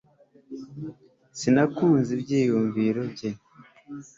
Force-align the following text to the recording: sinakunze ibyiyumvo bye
sinakunze 1.39 2.09
ibyiyumvo 2.17 2.79
bye 3.13 3.29